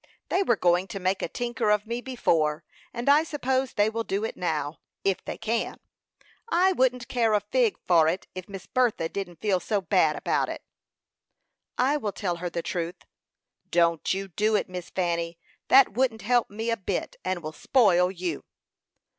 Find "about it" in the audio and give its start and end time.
10.15-10.63